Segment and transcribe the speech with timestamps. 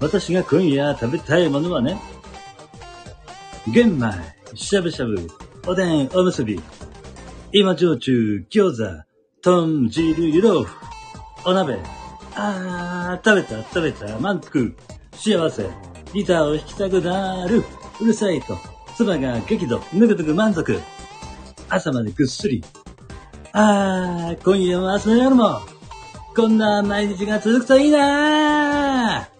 [0.00, 2.00] 私が今夜食べたいものはね、
[3.66, 4.12] 玄米、
[4.54, 5.28] しゃぶしゃぶ、
[5.66, 6.60] おでん、おむすび、
[7.52, 9.04] 今焼酎、餃子、
[9.42, 10.76] 豚汁、湯豆腐、
[11.44, 11.78] お鍋。
[12.36, 14.70] あー、食べた、食べた、満腹、
[15.12, 15.68] 幸せ、
[16.14, 17.64] ギターを弾きたくなる、
[18.00, 18.56] うるさいと、
[18.96, 20.80] 妻が激怒、ぬくぬく満足、
[21.68, 22.62] 朝までぐっすり。
[23.52, 25.60] あー、今夜も明日の夜も、
[26.36, 29.37] こんな毎日が続くといいなー。